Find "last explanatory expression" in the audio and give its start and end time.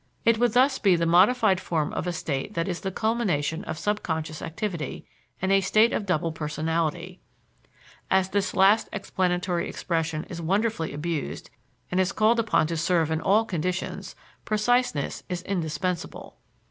8.55-10.23